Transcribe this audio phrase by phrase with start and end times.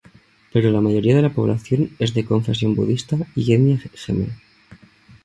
[0.51, 4.31] Pero la mayoría de la población es de confesión budista y etnia jemer.